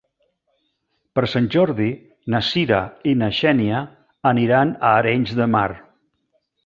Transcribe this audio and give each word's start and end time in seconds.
Per 1.17 1.23
Sant 1.33 1.49
Jordi 1.55 1.89
na 2.35 2.41
Cira 2.47 2.79
i 3.11 3.13
na 3.19 3.29
Xènia 3.41 3.83
aniran 4.33 4.73
a 4.81 4.95
Arenys 5.03 5.37
de 5.43 5.49
Mar. 5.59 5.67